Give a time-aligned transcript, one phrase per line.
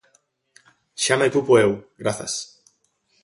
[1.03, 2.33] Xa me ocupo eu, grazas.